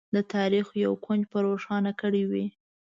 د 0.15 0.17
تاریخ 0.35 0.67
یو 0.85 0.93
کونج 1.05 1.23
به 1.31 1.37
روښانه 1.47 1.91
کړی 2.01 2.23
وي. 2.31 2.45